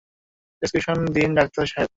[0.61, 1.89] Prescription দিন ডাক্তারসাহেব।